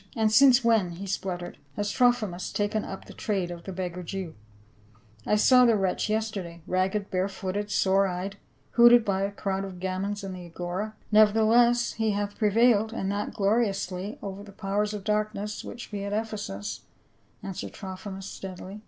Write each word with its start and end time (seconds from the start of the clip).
"And 0.17 0.31
since 0.31 0.63
when," 0.63 0.93
he 0.93 1.05
spluttered," 1.05 1.59
has 1.75 1.91
Trophimus 1.91 2.51
taken 2.51 2.83
up 2.83 3.05
the 3.05 3.13
trade 3.13 3.51
of 3.51 3.65
the 3.65 3.71
beggar 3.71 4.01
Jew? 4.01 4.33
I 5.27 5.35
saw 5.35 5.63
the 5.63 5.75
wretch 5.75 6.09
yester 6.09 6.41
day, 6.41 6.63
ragged, 6.65 7.11
bare 7.11 7.27
footed, 7.29 7.69
sore 7.69 8.07
eyed, 8.07 8.37
hooted 8.71 9.05
by 9.05 9.21
a 9.21 9.31
crowd 9.31 9.63
of 9.63 9.79
gamins 9.79 10.23
in 10.23 10.33
the 10.33 10.43
Agora."" 10.47 10.95
Nevertheless 11.11 11.93
he 11.93 12.09
hath 12.13 12.39
prevailed, 12.39 12.91
and 12.93 13.11
that 13.11 13.35
glori 13.35 13.67
ously, 13.67 14.17
over 14.23 14.41
the 14.41 14.51
powers 14.51 14.95
of 14.95 15.03
darkness 15.03 15.63
which 15.63 15.91
be 15.91 16.03
at 16.03 16.13
Ephesus," 16.13 16.81
answered 17.43 17.73
Trophimus 17.73 18.25
steadily. 18.25 18.79